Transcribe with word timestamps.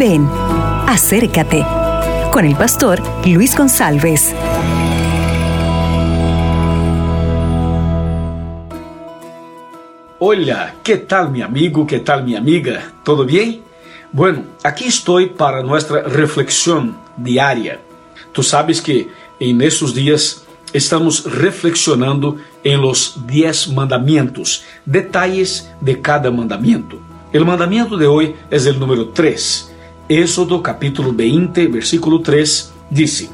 Ven, 0.00 0.26
acércate 0.86 1.62
con 2.32 2.46
el 2.46 2.56
pastor 2.56 3.02
Luis 3.26 3.54
González. 3.54 4.34
Hola, 10.18 10.76
¿qué 10.82 10.96
tal 10.96 11.30
mi 11.30 11.42
amigo? 11.42 11.86
¿Qué 11.86 11.98
tal 11.98 12.24
mi 12.24 12.34
amiga? 12.34 12.94
¿Todo 13.04 13.26
bien? 13.26 13.60
Bueno, 14.10 14.44
aquí 14.64 14.86
estoy 14.86 15.26
para 15.26 15.62
nuestra 15.62 16.00
reflexión 16.00 16.96
diaria. 17.18 17.78
Tú 18.32 18.42
sabes 18.42 18.80
que 18.80 19.06
en 19.38 19.60
esos 19.60 19.94
días 19.94 20.46
estamos 20.72 21.30
reflexionando 21.30 22.38
en 22.64 22.80
los 22.80 23.26
10 23.26 23.74
mandamientos, 23.74 24.64
detalles 24.86 25.70
de 25.82 26.00
cada 26.00 26.30
mandamiento. 26.30 26.98
El 27.34 27.44
mandamiento 27.44 27.98
de 27.98 28.06
hoy 28.06 28.34
es 28.50 28.64
el 28.64 28.80
número 28.80 29.10
3. 29.10 29.69
Éxodo 30.10 30.60
capítulo 30.60 31.12
20, 31.12 31.68
versículo 31.68 32.20
3 32.20 32.72
dice, 32.90 33.30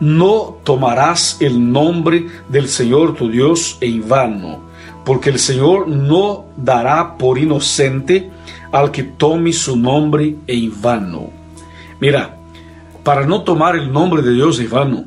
No 0.00 0.56
tomarás 0.64 1.36
el 1.38 1.70
nombre 1.70 2.28
del 2.48 2.66
Señor 2.66 3.14
tu 3.14 3.28
Dios 3.28 3.76
en 3.82 4.08
vano, 4.08 4.60
porque 5.04 5.28
el 5.28 5.38
Señor 5.38 5.86
no 5.86 6.46
dará 6.56 7.18
por 7.18 7.38
inocente 7.38 8.30
al 8.72 8.90
que 8.90 9.02
tome 9.02 9.52
su 9.52 9.76
nombre 9.76 10.34
en 10.46 10.80
vano. 10.80 11.28
Mira, 12.00 12.38
para 13.02 13.26
no 13.26 13.42
tomar 13.42 13.76
el 13.76 13.92
nombre 13.92 14.22
de 14.22 14.32
Dios 14.32 14.58
en 14.60 14.70
vano, 14.70 15.04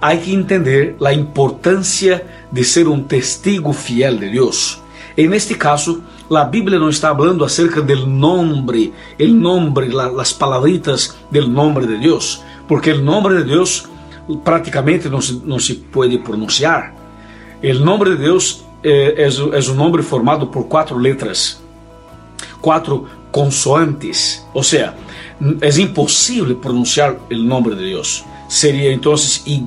hay 0.00 0.18
que 0.18 0.32
entender 0.32 0.94
la 1.00 1.12
importancia 1.12 2.46
de 2.52 2.62
ser 2.62 2.86
un 2.86 3.08
testigo 3.08 3.72
fiel 3.72 4.20
de 4.20 4.28
Dios. 4.30 4.80
En 5.16 5.32
este 5.32 5.56
caso, 5.56 6.00
la 6.28 6.44
Biblia 6.44 6.78
no 6.78 6.90
está 6.90 7.08
hablando 7.08 7.44
acerca 7.44 7.80
del 7.80 8.18
nombre, 8.18 8.92
el 9.18 9.40
nombre, 9.40 9.88
la, 9.88 10.10
las 10.10 10.34
palabritas 10.34 11.16
del 11.30 11.52
nombre 11.52 11.86
de 11.86 11.98
Dios, 11.98 12.42
porque 12.68 12.90
el 12.90 13.02
nombre 13.04 13.36
de 13.36 13.44
Dios 13.44 13.88
prácticamente 14.44 15.08
no 15.08 15.22
se, 15.22 15.34
no 15.44 15.58
se 15.58 15.76
puede 15.76 16.18
pronunciar. 16.18 16.94
El 17.62 17.82
nombre 17.82 18.10
de 18.10 18.16
Dios 18.18 18.64
eh, 18.82 19.14
es, 19.16 19.40
es 19.54 19.68
un 19.68 19.78
nombre 19.78 20.02
formado 20.02 20.50
por 20.50 20.68
cuatro 20.68 20.98
letras, 20.98 21.60
cuatro 22.60 23.06
consoantes, 23.30 24.44
o 24.52 24.62
sea, 24.62 24.94
es 25.60 25.78
imposible 25.78 26.54
pronunciar 26.54 27.18
el 27.30 27.46
nombre 27.46 27.74
de 27.74 27.86
Dios. 27.86 28.24
Sería 28.48 28.90
entonces 28.90 29.42
Y, 29.46 29.64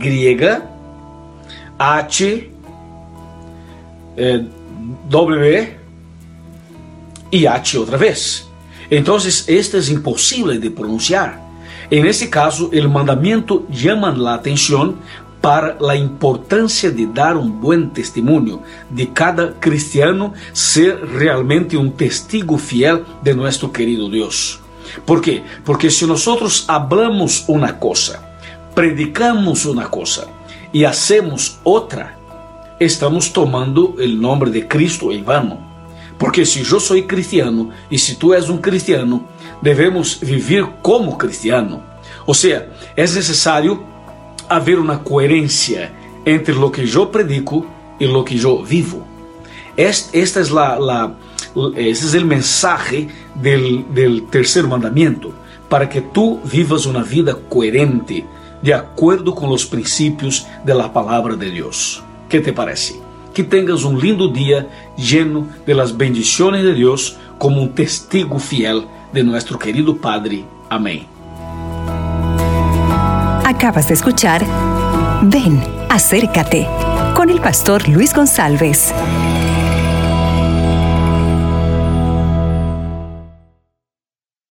H, 1.78 2.52
eh, 4.18 4.48
W 5.10 5.78
y 7.32 7.46
H 7.46 7.78
otra 7.78 7.98
vez. 7.98 8.48
Entonces, 8.90 9.46
este 9.48 9.78
es 9.78 9.90
imposible 9.90 10.58
de 10.58 10.72
pronunciar. 10.72 11.48
En 11.92 12.06
ese 12.06 12.30
caso, 12.30 12.70
el 12.72 12.90
mandamiento 12.90 13.68
llama 13.70 14.12
la 14.12 14.36
atención 14.36 14.98
para 15.42 15.78
la 15.80 15.96
importancia 15.96 16.92
de 16.92 17.08
dar 17.08 17.38
un 17.38 17.62
buen 17.62 17.92
testimonio, 17.92 18.62
de 18.90 19.12
cada 19.14 19.60
cristiano 19.60 20.34
ser 20.52 21.00
realmente 21.14 21.78
un 21.78 21.94
testigo 21.94 22.58
fiel 22.58 23.06
de 23.24 23.34
nuestro 23.34 23.72
querido 23.72 24.10
Dios. 24.10 24.60
¿Por 25.06 25.22
qué? 25.22 25.44
Porque 25.64 25.90
si 25.90 26.06
nosotros 26.06 26.66
hablamos 26.68 27.46
una 27.48 27.80
cosa, 27.80 28.38
predicamos 28.76 29.66
una 29.66 29.90
cosa 29.90 30.26
y 30.74 30.84
hacemos 30.84 31.60
otra, 31.64 32.19
estamos 32.80 33.32
tomando 33.34 33.96
el 34.00 34.20
nombre 34.20 34.50
de 34.50 34.68
Cristo 34.68 35.12
en 35.12 35.26
vano. 35.26 35.70
Porque 36.18 36.46
si 36.46 36.64
yo 36.64 36.80
soy 36.80 37.04
cristiano 37.04 37.70
y 37.90 37.98
si 37.98 38.16
tú 38.16 38.34
eres 38.34 38.50
un 38.50 38.58
cristiano, 38.58 39.26
debemos 39.62 40.20
vivir 40.20 40.66
como 40.82 41.18
cristiano. 41.18 41.82
O 42.26 42.34
sea, 42.34 42.68
es 42.96 43.16
necesario 43.16 43.82
haber 44.50 44.80
una 44.80 45.04
coherencia 45.04 45.92
entre 46.26 46.56
lo 46.56 46.72
que 46.72 46.86
yo 46.86 47.12
predico 47.12 47.66
y 48.00 48.06
lo 48.06 48.24
que 48.26 48.36
yo 48.36 48.64
vivo. 48.64 49.06
Esta 49.78 50.42
es 50.42 50.52
la, 50.52 50.78
la 50.78 51.16
ese 51.76 52.06
es 52.06 52.14
el 52.14 52.26
mensaje 52.26 53.08
del, 53.36 53.86
del 53.94 54.28
tercer 54.28 54.68
mandamiento, 54.68 55.34
para 55.68 55.88
que 55.90 56.02
tú 56.02 56.40
vivas 56.52 56.86
una 56.86 57.04
vida 57.04 57.36
coherente, 57.50 58.26
de 58.62 58.74
acuerdo 58.74 59.34
con 59.34 59.50
los 59.50 59.66
principios 59.66 60.46
de 60.66 60.76
la 60.76 60.92
palabra 60.92 61.36
de 61.36 61.50
Dios. 61.50 62.04
¿Qué 62.30 62.40
te 62.40 62.54
parece? 62.54 63.00
Que 63.34 63.44
tengas 63.44 63.84
un 63.84 64.00
lindo 64.00 64.28
día 64.28 64.68
lleno 64.96 65.48
de 65.66 65.74
las 65.74 65.98
bendiciones 65.98 66.64
de 66.64 66.74
Dios 66.74 67.18
como 67.40 67.62
un 67.62 67.74
testigo 67.74 68.38
fiel 68.40 68.86
de 69.12 69.24
nuestro 69.24 69.58
querido 69.58 69.98
Padre. 69.98 70.46
Amén. 70.70 71.08
Acabas 73.44 73.88
de 73.88 73.96
escuchar 73.96 74.46
Ven, 75.24 75.62
acércate 75.90 76.66
con 77.14 77.30
el 77.30 77.42
pastor 77.42 77.90
Luis 77.90 78.14
González. 78.14 78.94